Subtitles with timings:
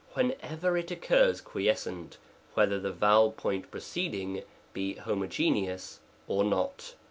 [0.15, 2.17] 11 whenever it occurs quiescent,
[2.55, 4.41] whether the vowel point preceding
[4.73, 6.95] be homogeneous or not.